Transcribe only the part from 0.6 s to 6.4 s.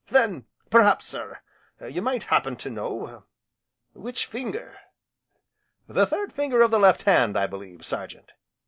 p 'raps sir you might happen to know which finger?" "The third